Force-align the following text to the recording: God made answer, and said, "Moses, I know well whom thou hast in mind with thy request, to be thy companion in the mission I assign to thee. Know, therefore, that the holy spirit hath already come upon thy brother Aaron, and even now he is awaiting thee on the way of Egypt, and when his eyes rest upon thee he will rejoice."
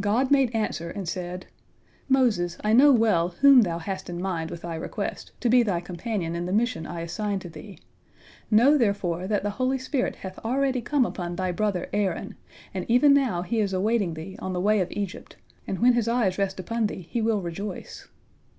God 0.00 0.30
made 0.30 0.54
answer, 0.54 0.88
and 0.88 1.06
said, 1.06 1.44
"Moses, 2.08 2.56
I 2.64 2.72
know 2.72 2.90
well 2.90 3.34
whom 3.42 3.60
thou 3.60 3.78
hast 3.78 4.08
in 4.08 4.18
mind 4.18 4.50
with 4.50 4.62
thy 4.62 4.74
request, 4.74 5.30
to 5.40 5.50
be 5.50 5.62
thy 5.62 5.78
companion 5.82 6.34
in 6.34 6.46
the 6.46 6.54
mission 6.54 6.86
I 6.86 7.00
assign 7.02 7.38
to 7.40 7.50
thee. 7.50 7.78
Know, 8.50 8.78
therefore, 8.78 9.26
that 9.26 9.42
the 9.42 9.50
holy 9.60 9.76
spirit 9.76 10.16
hath 10.16 10.38
already 10.38 10.80
come 10.80 11.04
upon 11.04 11.36
thy 11.36 11.52
brother 11.52 11.90
Aaron, 11.92 12.34
and 12.72 12.86
even 12.88 13.12
now 13.12 13.42
he 13.42 13.60
is 13.60 13.74
awaiting 13.74 14.14
thee 14.14 14.36
on 14.38 14.54
the 14.54 14.60
way 14.62 14.80
of 14.80 14.90
Egypt, 14.90 15.36
and 15.66 15.80
when 15.80 15.92
his 15.92 16.08
eyes 16.08 16.38
rest 16.38 16.58
upon 16.58 16.86
thee 16.86 17.02
he 17.10 17.20
will 17.20 17.42
rejoice." 17.42 18.08